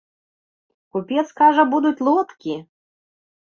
[0.97, 2.59] Купец кажа, будуць лодкі!